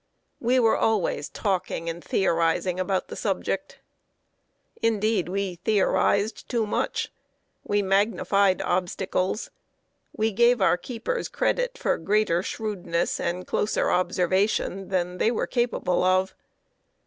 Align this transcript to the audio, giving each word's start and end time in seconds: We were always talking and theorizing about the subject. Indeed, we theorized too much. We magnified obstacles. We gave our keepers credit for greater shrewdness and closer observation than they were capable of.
We 0.39 0.59
were 0.59 0.77
always 0.77 1.29
talking 1.29 1.87
and 1.87 2.03
theorizing 2.03 2.79
about 2.79 3.09
the 3.09 3.15
subject. 3.15 3.81
Indeed, 4.81 5.29
we 5.29 5.57
theorized 5.63 6.49
too 6.49 6.65
much. 6.65 7.11
We 7.63 7.83
magnified 7.83 8.63
obstacles. 8.63 9.51
We 10.11 10.31
gave 10.31 10.59
our 10.59 10.75
keepers 10.77 11.29
credit 11.29 11.77
for 11.77 11.99
greater 11.99 12.41
shrewdness 12.41 13.19
and 13.19 13.45
closer 13.45 13.91
observation 13.91 14.87
than 14.87 15.19
they 15.19 15.29
were 15.29 15.45
capable 15.45 16.03
of. 16.03 16.33